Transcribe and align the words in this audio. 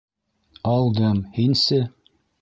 —Алдым, 0.71 1.23
Һинсе? 1.37 1.83